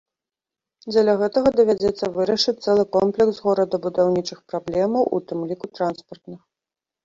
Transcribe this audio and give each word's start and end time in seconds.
Дзеля 0.91 1.13
гэтага 1.21 1.49
давядзецца 1.59 2.05
вырашыць 2.15 2.57
цэлы 2.65 2.83
комплекс 2.97 3.37
горадабудаўнічых 3.51 4.39
праблемаў, 4.55 5.03
у 5.15 5.23
тым 5.29 5.49
ліку 5.55 5.75
транспартных. 5.81 6.39